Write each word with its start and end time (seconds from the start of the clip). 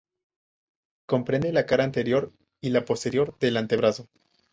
Comprende 1.07 1.53
la 1.53 1.67
cara 1.67 1.83
anterior 1.83 2.33
y 2.59 2.71
la 2.71 2.85
posterior 2.85 3.37
del 3.37 3.55
antebrazo. 3.57 4.09